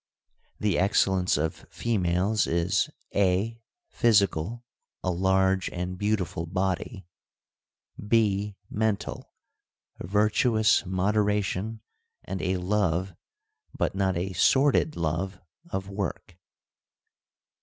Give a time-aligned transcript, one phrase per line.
[0.33, 4.65] \ The excellence of females is (a) physical,
[5.03, 7.05] a large and beautiful body;
[8.07, 9.31] (b) mental,
[9.99, 11.81] virtuous moderation
[12.23, 13.13] and a love—
[13.77, 16.39] but not a sordid love— of work.